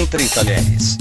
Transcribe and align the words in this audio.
Entre 0.00 0.26
Talheres. 0.30 0.96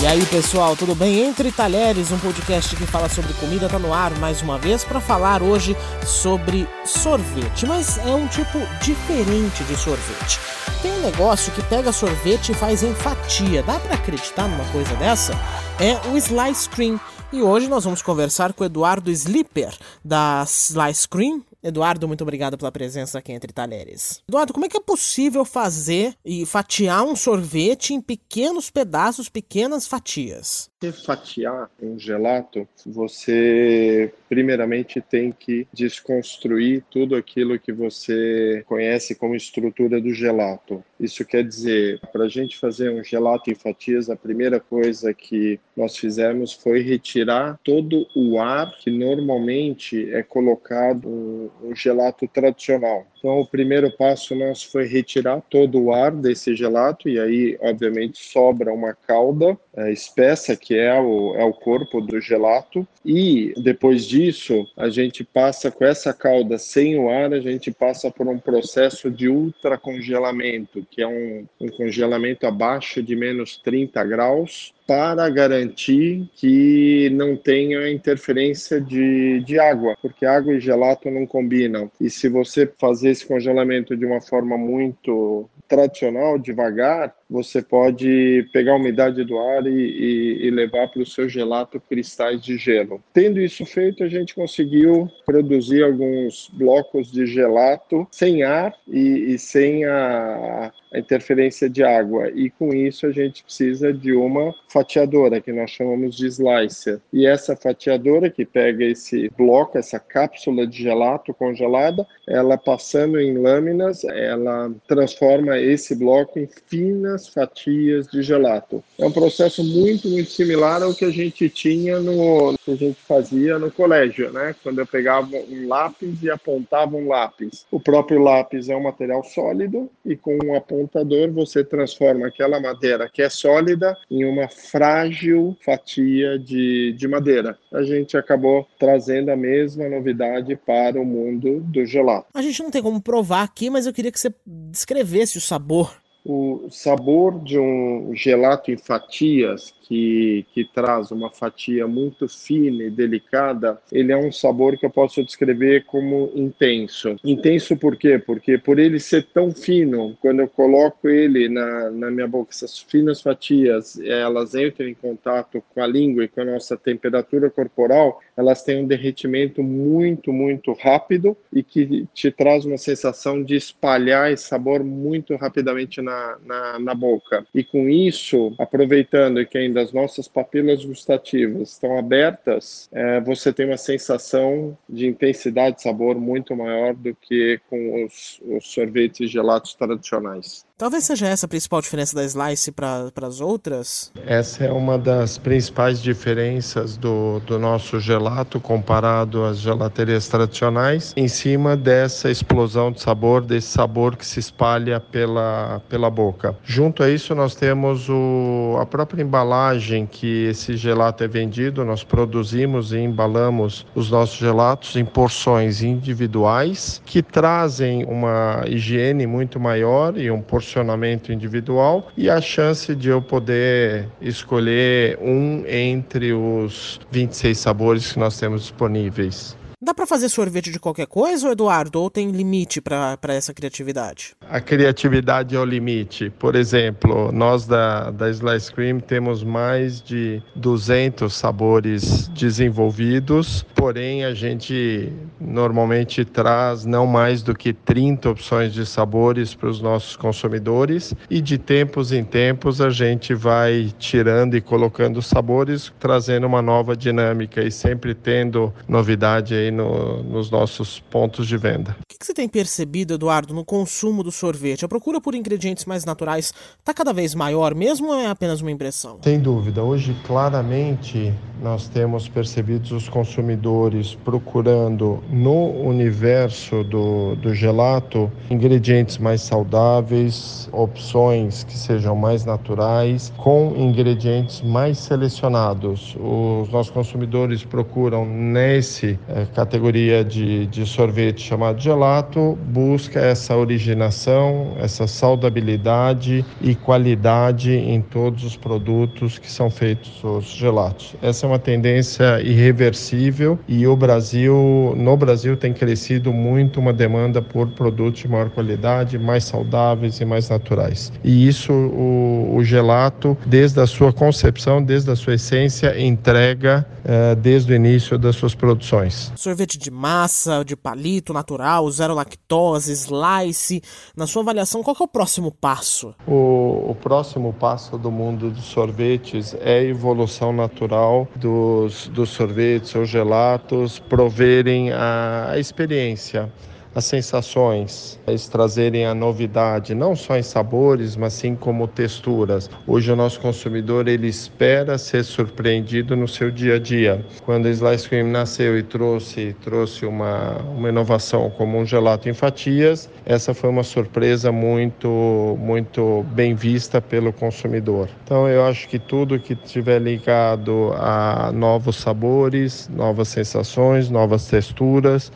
E 0.00 0.06
aí 0.06 0.24
pessoal, 0.26 0.76
tudo 0.76 0.94
bem? 0.94 1.18
Entre 1.24 1.50
Talheres, 1.50 2.12
um 2.12 2.18
podcast 2.20 2.76
que 2.76 2.86
fala 2.86 3.08
sobre 3.08 3.32
comida, 3.34 3.68
tá 3.68 3.76
no 3.76 3.92
ar 3.92 4.16
mais 4.18 4.40
uma 4.40 4.56
vez 4.56 4.84
para 4.84 5.00
falar 5.00 5.42
hoje 5.42 5.76
sobre 6.06 6.68
sorvete, 6.84 7.66
mas 7.66 7.98
é 7.98 8.14
um 8.14 8.28
tipo 8.28 8.60
diferente 8.80 9.64
de 9.64 9.76
sorvete. 9.76 10.38
Tem 10.80 10.92
um 10.92 11.00
negócio 11.00 11.52
que 11.54 11.62
pega 11.64 11.90
sorvete 11.90 12.52
e 12.52 12.54
faz 12.54 12.84
em 12.84 12.94
fatia. 12.94 13.64
Dá 13.64 13.80
para 13.80 13.96
acreditar 13.96 14.46
numa 14.46 14.64
coisa 14.66 14.94
dessa? 14.94 15.32
É 15.80 16.08
o 16.08 16.16
Slice 16.16 16.68
Cream. 16.68 17.00
E 17.32 17.42
hoje 17.42 17.66
nós 17.66 17.82
vamos 17.82 18.00
conversar 18.00 18.52
com 18.52 18.62
o 18.62 18.66
Eduardo 18.66 19.10
Slipper, 19.10 19.74
da 20.04 20.44
Slice 20.46 21.08
Cream, 21.08 21.42
Eduardo, 21.64 22.06
muito 22.06 22.20
obrigado 22.20 22.58
pela 22.58 22.70
presença 22.70 23.18
aqui 23.18 23.32
entre 23.32 23.50
talheres. 23.50 24.22
Eduardo, 24.28 24.52
como 24.52 24.66
é 24.66 24.68
que 24.68 24.76
é 24.76 24.80
possível 24.80 25.46
fazer 25.46 26.14
e 26.22 26.44
fatiar 26.44 27.02
um 27.02 27.16
sorvete 27.16 27.94
em 27.94 28.02
pequenos 28.02 28.68
pedaços, 28.68 29.30
pequenas 29.30 29.86
fatias? 29.86 30.68
Fatiar 30.92 31.70
um 31.82 31.98
gelato, 31.98 32.66
você 32.86 34.12
primeiramente 34.28 35.00
tem 35.00 35.32
que 35.32 35.66
desconstruir 35.72 36.84
tudo 36.90 37.14
aquilo 37.14 37.58
que 37.58 37.72
você 37.72 38.62
conhece 38.66 39.14
como 39.14 39.34
estrutura 39.34 40.00
do 40.00 40.12
gelato. 40.12 40.82
Isso 40.98 41.24
quer 41.24 41.44
dizer, 41.44 42.00
para 42.12 42.24
a 42.24 42.28
gente 42.28 42.58
fazer 42.58 42.90
um 42.90 43.02
gelato 43.02 43.50
em 43.50 43.54
fatias, 43.54 44.08
a 44.08 44.16
primeira 44.16 44.58
coisa 44.58 45.12
que 45.12 45.60
nós 45.76 45.96
fizemos 45.96 46.52
foi 46.52 46.80
retirar 46.82 47.58
todo 47.62 48.06
o 48.14 48.40
ar 48.40 48.76
que 48.78 48.90
normalmente 48.90 50.10
é 50.12 50.22
colocado 50.22 51.06
o 51.06 51.72
gelato 51.74 52.26
tradicional. 52.28 53.06
Então, 53.18 53.40
o 53.40 53.46
primeiro 53.46 53.90
passo 53.90 54.34
nosso 54.34 54.70
foi 54.70 54.86
retirar 54.86 55.40
todo 55.48 55.80
o 55.80 55.94
ar 55.94 56.12
desse 56.12 56.54
gelato 56.54 57.08
e 57.08 57.18
aí, 57.18 57.56
obviamente, 57.60 58.18
sobra 58.18 58.72
uma 58.72 58.92
calda 58.92 59.58
espessa, 59.90 60.54
que 60.56 60.73
é 60.76 60.98
o, 61.00 61.34
é 61.34 61.44
o 61.44 61.52
corpo 61.52 62.00
do 62.00 62.20
gelato. 62.20 62.86
E 63.04 63.52
depois 63.56 64.06
disso, 64.06 64.66
a 64.76 64.88
gente 64.88 65.24
passa 65.24 65.70
com 65.70 65.84
essa 65.84 66.12
calda 66.12 66.58
sem 66.58 66.98
o 66.98 67.10
ar, 67.10 67.32
a 67.32 67.40
gente 67.40 67.70
passa 67.70 68.10
por 68.10 68.26
um 68.26 68.38
processo 68.38 69.10
de 69.10 69.28
ultracongelamento, 69.28 70.86
que 70.90 71.02
é 71.02 71.06
um, 71.06 71.46
um 71.60 71.68
congelamento 71.68 72.46
abaixo 72.46 73.02
de 73.02 73.14
menos 73.14 73.56
30 73.58 74.02
graus, 74.04 74.72
para 74.86 75.28
garantir 75.30 76.28
que 76.34 77.10
não 77.10 77.36
tenha 77.36 77.90
interferência 77.90 78.80
de, 78.80 79.40
de 79.40 79.58
água, 79.58 79.96
porque 80.00 80.26
água 80.26 80.54
e 80.54 80.60
gelato 80.60 81.10
não 81.10 81.26
combinam. 81.26 81.90
E 82.00 82.10
se 82.10 82.28
você 82.28 82.70
fazer 82.78 83.10
esse 83.10 83.26
congelamento 83.26 83.96
de 83.96 84.04
uma 84.04 84.20
forma 84.20 84.56
muito 84.58 85.48
tradicional, 85.68 86.38
devagar, 86.38 87.14
você 87.28 87.62
pode 87.62 88.46
pegar 88.52 88.72
a 88.72 88.76
umidade 88.76 89.24
do 89.24 89.38
ar 89.38 89.66
e, 89.66 89.70
e, 89.70 90.46
e 90.46 90.50
levar 90.50 90.88
para 90.88 91.02
o 91.02 91.06
seu 91.06 91.28
gelato 91.28 91.80
cristais 91.80 92.42
de 92.42 92.56
gelo. 92.56 93.02
Tendo 93.12 93.40
isso 93.40 93.64
feito, 93.64 94.04
a 94.04 94.08
gente 94.08 94.34
conseguiu 94.34 95.08
produzir 95.24 95.82
alguns 95.82 96.50
blocos 96.52 97.10
de 97.10 97.26
gelato 97.26 98.06
sem 98.10 98.42
ar 98.42 98.74
e, 98.86 99.34
e 99.34 99.38
sem 99.38 99.84
a, 99.84 100.70
a 100.92 100.98
interferência 100.98 101.68
de 101.68 101.82
água. 101.82 102.30
E 102.30 102.50
com 102.50 102.74
isso 102.74 103.06
a 103.06 103.10
gente 103.10 103.42
precisa 103.42 103.92
de 103.92 104.12
uma 104.12 104.54
fatiadora, 104.74 105.40
que 105.40 105.52
nós 105.52 105.70
chamamos 105.70 106.16
de 106.16 106.26
slicer. 106.26 107.00
E 107.12 107.24
essa 107.24 107.54
fatiadora 107.54 108.28
que 108.28 108.44
pega 108.44 108.84
esse 108.84 109.30
bloco, 109.38 109.78
essa 109.78 110.00
cápsula 110.00 110.66
de 110.66 110.82
gelato 110.82 111.32
congelada, 111.32 112.04
ela 112.26 112.58
passando 112.58 113.20
em 113.20 113.38
lâminas, 113.38 114.02
ela 114.02 114.72
transforma 114.88 115.56
esse 115.60 115.94
bloco 115.94 116.40
em 116.40 116.48
finas 116.66 117.28
fatias 117.28 118.08
de 118.08 118.20
gelato. 118.20 118.82
É 118.98 119.06
um 119.06 119.12
processo 119.12 119.62
muito, 119.62 120.08
muito 120.08 120.30
similar 120.30 120.82
ao 120.82 120.92
que 120.92 121.04
a 121.04 121.10
gente 121.10 121.48
tinha 121.48 122.00
no 122.00 122.56
que 122.64 122.72
a 122.72 122.76
gente 122.76 122.98
fazia 123.06 123.58
no 123.58 123.70
colégio, 123.70 124.32
né? 124.32 124.56
Quando 124.62 124.80
eu 124.80 124.86
pegava 124.86 125.28
um 125.36 125.68
lápis 125.68 126.22
e 126.22 126.30
apontava 126.30 126.96
um 126.96 127.06
lápis. 127.06 127.66
O 127.70 127.78
próprio 127.78 128.20
lápis 128.20 128.68
é 128.68 128.76
um 128.76 128.82
material 128.82 129.22
sólido 129.22 129.88
e 130.04 130.16
com 130.16 130.36
um 130.42 130.56
apontador 130.56 131.30
você 131.30 131.62
transforma 131.62 132.26
aquela 132.26 132.58
madeira 132.58 133.08
que 133.08 133.22
é 133.22 133.28
sólida 133.28 133.96
em 134.10 134.24
uma 134.24 134.48
frágil 134.70 135.56
fatia 135.64 136.38
de, 136.38 136.92
de 136.92 137.08
madeira. 137.08 137.58
A 137.72 137.82
gente 137.82 138.16
acabou 138.16 138.66
trazendo 138.78 139.30
a 139.30 139.36
mesma 139.36 139.88
novidade 139.88 140.56
para 140.56 141.00
o 141.00 141.04
mundo 141.04 141.60
do 141.60 141.84
gelato. 141.84 142.26
A 142.34 142.42
gente 142.42 142.62
não 142.62 142.70
tem 142.70 142.82
como 142.82 143.00
provar 143.00 143.42
aqui, 143.42 143.70
mas 143.70 143.86
eu 143.86 143.92
queria 143.92 144.12
que 144.12 144.20
você 144.20 144.34
descrevesse 144.46 145.38
o 145.38 145.40
sabor 145.40 146.03
o 146.24 146.68
sabor 146.70 147.38
de 147.40 147.58
um 147.58 148.12
gelato 148.14 148.70
em 148.70 148.78
fatias 148.78 149.74
que, 149.82 150.46
que 150.54 150.64
traz 150.64 151.10
uma 151.10 151.30
fatia 151.30 151.86
muito 151.86 152.26
fina 152.26 152.84
e 152.84 152.90
delicada, 152.90 153.78
ele 153.92 154.10
é 154.10 154.16
um 154.16 154.32
sabor 154.32 154.78
que 154.78 154.86
eu 154.86 154.90
posso 154.90 155.22
descrever 155.22 155.84
como 155.84 156.30
intenso. 156.34 157.16
Intenso 157.22 157.76
por 157.76 157.96
quê? 157.96 158.18
Porque 158.18 158.56
por 158.56 158.78
ele 158.78 158.98
ser 158.98 159.26
tão 159.34 159.52
fino, 159.52 160.16
quando 160.20 160.40
eu 160.40 160.48
coloco 160.48 161.08
ele 161.08 161.48
na, 161.50 161.90
na 161.90 162.10
minha 162.10 162.26
boca, 162.26 162.52
essas 162.52 162.78
finas 162.78 163.20
fatias, 163.20 164.00
elas 164.00 164.54
entram 164.54 164.88
em 164.88 164.94
contato 164.94 165.62
com 165.74 165.82
a 165.82 165.86
língua 165.86 166.24
e 166.24 166.28
com 166.28 166.40
a 166.40 166.46
nossa 166.46 166.76
temperatura 166.76 167.50
corporal, 167.50 168.20
elas 168.34 168.62
têm 168.62 168.82
um 168.82 168.86
derretimento 168.86 169.62
muito, 169.62 170.32
muito 170.32 170.72
rápido 170.72 171.36
e 171.52 171.62
que 171.62 172.06
te 172.14 172.30
traz 172.30 172.64
uma 172.64 172.78
sensação 172.78 173.42
de 173.42 173.56
espalhar 173.56 174.32
esse 174.32 174.44
sabor 174.44 174.82
muito 174.82 175.36
rapidamente 175.36 176.00
na, 176.00 176.13
na, 176.44 176.78
na 176.78 176.94
boca. 176.94 177.46
E 177.54 177.62
com 177.62 177.88
isso, 177.88 178.54
aproveitando 178.58 179.44
que 179.46 179.58
ainda 179.58 179.74
das 179.74 179.92
nossas 179.92 180.26
papilas 180.26 180.84
gustativas 180.84 181.72
estão 181.72 181.98
abertas, 181.98 182.88
é, 182.92 183.20
você 183.20 183.52
tem 183.52 183.66
uma 183.66 183.76
sensação 183.76 184.76
de 184.88 185.06
intensidade 185.06 185.76
de 185.76 185.82
sabor 185.82 186.16
muito 186.16 186.56
maior 186.56 186.94
do 186.94 187.14
que 187.14 187.60
com 187.68 188.04
os, 188.04 188.40
os 188.44 188.72
sorvetes 188.72 189.30
gelados 189.30 189.74
tradicionais. 189.74 190.64
Talvez 190.76 191.04
seja 191.04 191.28
essa 191.28 191.46
a 191.46 191.48
principal 191.48 191.80
diferença 191.80 192.16
da 192.16 192.24
Slice 192.24 192.72
para 192.72 193.12
as 193.22 193.40
outras? 193.40 194.10
Essa 194.26 194.64
é 194.64 194.72
uma 194.72 194.98
das 194.98 195.38
principais 195.38 196.02
diferenças 196.02 196.96
do, 196.96 197.38
do 197.46 197.60
nosso 197.60 198.00
gelato 198.00 198.58
comparado 198.58 199.44
às 199.44 199.58
gelaterias 199.58 200.26
tradicionais, 200.26 201.12
em 201.16 201.28
cima 201.28 201.76
dessa 201.76 202.28
explosão 202.28 202.90
de 202.90 203.00
sabor, 203.00 203.42
desse 203.44 203.68
sabor 203.68 204.16
que 204.16 204.26
se 204.26 204.40
espalha 204.40 204.98
pela, 204.98 205.80
pela 205.88 206.10
boca. 206.10 206.56
Junto 206.64 207.04
a 207.04 207.08
isso, 207.08 207.36
nós 207.36 207.54
temos 207.54 208.08
o, 208.08 208.76
a 208.80 208.84
própria 208.84 209.22
embalagem 209.22 210.06
que 210.06 210.46
esse 210.46 210.76
gelato 210.76 211.22
é 211.22 211.28
vendido, 211.28 211.84
nós 211.84 212.02
produzimos 212.02 212.92
e 212.92 212.98
embalamos 212.98 213.86
os 213.94 214.10
nossos 214.10 214.38
gelatos 214.38 214.96
em 214.96 215.04
porções 215.04 215.84
individuais 215.84 217.00
que 217.06 217.22
trazem 217.22 218.04
uma 218.06 218.64
higiene 218.66 219.24
muito 219.24 219.60
maior 219.60 220.18
e 220.18 220.32
um 220.32 220.42
porção 220.42 220.63
posicionamento 220.64 221.30
individual 221.30 222.08
e 222.16 222.30
a 222.30 222.40
chance 222.40 222.94
de 222.96 223.10
eu 223.10 223.20
poder 223.20 224.08
escolher 224.20 225.18
um 225.20 225.64
entre 225.66 226.32
os 226.32 226.98
26 227.10 227.58
sabores 227.58 228.12
que 228.12 228.18
nós 228.18 228.38
temos 228.38 228.62
disponíveis. 228.62 229.56
Dá 229.84 229.92
para 229.92 230.06
fazer 230.06 230.30
sorvete 230.30 230.70
de 230.70 230.78
qualquer 230.78 231.06
coisa, 231.06 231.50
Eduardo? 231.50 232.00
Ou 232.00 232.08
tem 232.08 232.30
limite 232.30 232.80
para 232.80 233.18
essa 233.28 233.52
criatividade? 233.52 234.34
A 234.48 234.58
criatividade 234.58 235.54
é 235.54 235.60
o 235.60 235.64
limite. 235.64 236.30
Por 236.38 236.56
exemplo, 236.56 237.30
nós 237.30 237.66
da, 237.66 238.10
da 238.10 238.30
Slice 238.30 238.72
Cream 238.72 238.98
temos 238.98 239.44
mais 239.44 240.00
de 240.00 240.42
200 240.56 241.30
sabores 241.34 242.28
desenvolvidos, 242.28 243.62
porém 243.74 244.24
a 244.24 244.32
gente 244.32 245.12
normalmente 245.38 246.24
traz 246.24 246.86
não 246.86 247.06
mais 247.06 247.42
do 247.42 247.54
que 247.54 247.74
30 247.74 248.30
opções 248.30 248.72
de 248.72 248.86
sabores 248.86 249.54
para 249.54 249.68
os 249.68 249.82
nossos 249.82 250.16
consumidores 250.16 251.12
e 251.28 251.42
de 251.42 251.58
tempos 251.58 252.10
em 252.10 252.24
tempos 252.24 252.80
a 252.80 252.88
gente 252.88 253.34
vai 253.34 253.92
tirando 253.98 254.56
e 254.56 254.62
colocando 254.62 255.20
sabores, 255.20 255.92
trazendo 256.00 256.46
uma 256.46 256.62
nova 256.62 256.96
dinâmica 256.96 257.62
e 257.62 257.70
sempre 257.70 258.14
tendo 258.14 258.72
novidade 258.88 259.52
aí 259.54 259.73
no, 259.74 260.22
nos 260.22 260.50
nossos 260.50 261.00
pontos 261.00 261.46
de 261.46 261.56
venda. 261.56 261.96
O 262.00 262.06
que, 262.08 262.18
que, 262.18 262.24
você 262.24 262.32
tem 262.32 262.48
percebido, 262.48 263.14
Eduardo, 263.14 263.52
no 263.52 263.64
consumo 263.64 264.22
do 264.22 264.32
sorvete? 264.32 264.84
A 264.84 264.88
procura 264.88 265.20
por 265.20 265.34
ingredientes 265.34 265.84
mais 265.84 266.04
naturais 266.04 266.52
está 266.78 266.94
cada 266.94 267.12
vez 267.12 267.34
maior 267.34 267.74
mesmo 267.74 268.08
ou 268.08 268.14
é 268.14 268.26
apenas 268.26 268.60
uma 268.60 268.70
impressão? 268.70 269.18
Sem 269.22 269.40
dúvida. 269.40 269.82
Hoje, 269.82 270.16
claramente, 270.26 271.32
nós 271.60 271.88
temos 271.88 272.28
percebido 272.28 272.96
os 272.96 273.08
consumidores 273.08 274.14
procurando 274.24 275.22
no 275.30 275.70
universo 275.70 276.84
do, 276.84 277.34
do 277.36 277.54
gelato 277.54 278.30
ingredientes 278.50 279.18
mais 279.18 279.40
saudáveis, 279.40 280.68
opções 280.72 281.64
que 281.64 281.76
sejam 281.76 282.14
mais 282.14 282.44
naturais, 282.44 283.32
com 283.36 283.74
ingredientes 283.76 284.60
mais 284.60 284.98
selecionados. 284.98 286.16
Os 286.20 286.68
nossos 286.70 286.90
consumidores 286.90 287.64
procuram 287.64 288.24
nesse 288.24 289.18
é, 289.28 289.46
categoria 289.64 290.22
de, 290.22 290.66
de 290.66 290.84
sorvete 290.84 291.40
chamado 291.40 291.80
gelato 291.80 292.58
busca 292.66 293.18
essa 293.18 293.56
originação, 293.56 294.76
essa 294.78 295.06
saudabilidade 295.06 296.44
e 296.60 296.74
qualidade 296.74 297.72
em 297.72 298.02
todos 298.02 298.44
os 298.44 298.56
produtos 298.56 299.38
que 299.38 299.50
são 299.50 299.70
feitos 299.70 300.22
os 300.22 300.44
gelatos. 300.46 301.16
Essa 301.22 301.46
é 301.46 301.48
uma 301.48 301.58
tendência 301.58 302.42
irreversível 302.42 303.58
e 303.66 303.86
o 303.86 303.96
Brasil, 303.96 304.94
no 304.96 305.16
Brasil 305.16 305.56
tem 305.56 305.72
crescido 305.72 306.30
muito 306.30 306.78
uma 306.78 306.92
demanda 306.92 307.40
por 307.40 307.68
produtos 307.68 308.20
de 308.20 308.28
maior 308.28 308.50
qualidade, 308.50 309.18
mais 309.18 309.44
saudáveis 309.44 310.20
e 310.20 310.26
mais 310.26 310.50
naturais. 310.50 311.10
E 311.24 311.48
isso 311.48 311.72
o, 311.72 312.56
o 312.56 312.62
gelato, 312.62 313.36
desde 313.46 313.80
a 313.80 313.86
sua 313.86 314.12
concepção, 314.12 314.82
desde 314.82 315.10
a 315.10 315.16
sua 315.16 315.34
essência, 315.34 315.98
entrega 315.98 316.86
uh, 317.04 317.34
desde 317.36 317.72
o 317.72 317.76
início 317.76 318.18
das 318.18 318.36
suas 318.36 318.54
produções. 318.54 319.32
Sorvete 319.54 319.78
de 319.78 319.88
massa, 319.88 320.64
de 320.64 320.74
palito 320.74 321.32
natural, 321.32 321.88
zero 321.88 322.12
lactose, 322.12 322.90
slice. 322.92 323.80
Na 324.16 324.26
sua 324.26 324.42
avaliação, 324.42 324.82
qual 324.82 324.96
é 324.98 325.04
o 325.04 325.06
próximo 325.06 325.52
passo? 325.52 326.12
O, 326.26 326.90
o 326.90 326.96
próximo 327.00 327.52
passo 327.52 327.96
do 327.96 328.10
mundo 328.10 328.50
dos 328.50 328.64
sorvetes 328.64 329.54
é 329.60 329.78
a 329.78 329.84
evolução 329.84 330.52
natural 330.52 331.28
dos, 331.36 332.08
dos 332.08 332.30
sorvetes 332.30 332.96
ou 332.96 333.04
gelatos 333.04 334.00
proverem 334.00 334.90
a, 334.90 335.50
a 335.50 335.58
experiência 335.60 336.52
as 336.94 337.04
sensações, 337.04 338.18
eles 338.26 338.46
trazerem 338.46 339.04
a 339.04 339.14
novidade, 339.14 339.94
não 339.94 340.14
só 340.14 340.36
em 340.36 340.42
sabores, 340.42 341.16
mas 341.16 341.32
sim 341.32 341.56
como 341.56 341.88
texturas. 341.88 342.70
Hoje 342.86 343.10
o 343.10 343.16
nosso 343.16 343.40
consumidor 343.40 344.06
ele 344.06 344.28
espera 344.28 344.96
ser 344.96 345.24
surpreendido 345.24 346.14
no 346.14 346.28
seu 346.28 346.50
dia 346.50 346.76
a 346.76 346.78
dia. 346.78 347.24
Quando 347.44 347.66
a 347.66 347.70
Slice 347.70 348.08
Cream 348.08 348.28
nasceu 348.28 348.78
e 348.78 348.82
trouxe 348.82 349.56
trouxe 349.62 350.06
uma, 350.06 350.58
uma 350.76 350.88
inovação 350.88 351.50
como 351.50 351.78
um 351.78 351.84
gelato 351.84 352.28
em 352.28 352.34
fatias, 352.34 353.08
essa 353.26 353.52
foi 353.52 353.70
uma 353.70 353.82
surpresa 353.82 354.52
muito 354.52 355.56
muito 355.58 356.24
bem 356.32 356.54
vista 356.54 357.00
pelo 357.00 357.32
consumidor. 357.32 358.08
Então 358.24 358.48
eu 358.48 358.64
acho 358.64 358.88
que 358.88 358.98
tudo 358.98 359.40
que 359.40 359.54
estiver 359.54 360.00
ligado 360.00 360.92
a 360.96 361.50
novos 361.52 361.96
sabores, 361.96 362.88
novas 362.88 363.28
sensações, 363.28 364.08
novas 364.10 364.46
texturas, 364.46 365.32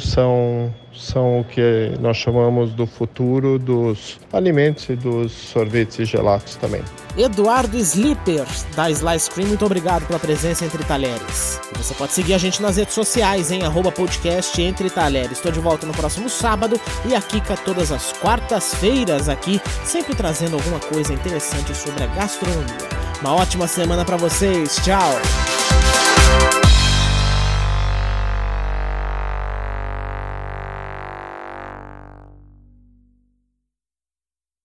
monoporcionamentos 0.00 0.10
são, 0.10 0.74
são 0.92 1.40
o 1.40 1.44
que 1.44 1.92
nós 2.00 2.16
chamamos 2.16 2.72
do 2.72 2.86
futuro 2.86 3.58
dos 3.58 4.18
alimentos 4.32 4.88
e 4.88 4.96
dos 4.96 5.32
sorvetes 5.32 5.98
e 5.98 6.04
gelatos 6.04 6.56
também. 6.56 6.82
Eduardo 7.16 7.76
Slipper, 7.76 8.46
da 8.74 8.90
Slice 8.90 9.30
Cream, 9.30 9.48
muito 9.48 9.64
obrigado 9.64 10.06
pela 10.06 10.18
presença 10.18 10.64
entre 10.64 10.82
talheres. 10.84 11.60
Você 11.76 11.94
pode 11.94 12.12
seguir 12.12 12.34
a 12.34 12.38
gente 12.38 12.62
nas 12.62 12.76
redes 12.76 12.94
sociais, 12.94 13.50
em 13.50 13.62
arroba 13.62 13.90
podcast 13.90 14.60
Entre 14.60 14.88
Talheres. 14.88 15.32
Estou 15.32 15.50
de 15.50 15.60
volta 15.60 15.86
no 15.86 15.92
próximo 15.92 16.28
sábado 16.28 16.80
e 17.04 17.14
a 17.14 17.20
Kika 17.20 17.56
todas 17.56 17.90
as 17.90 18.12
quartas-feiras 18.12 19.28
aqui, 19.28 19.60
sempre 19.84 20.14
trazendo 20.14 20.54
alguma 20.56 20.78
coisa 20.78 21.12
interessante 21.12 21.74
sobre 21.74 22.04
a 22.04 22.06
gastronomia. 22.06 23.00
Uma 23.20 23.34
ótima 23.34 23.66
semana 23.66 24.04
para 24.04 24.16
vocês. 24.16 24.76
Tchau! 24.76 26.69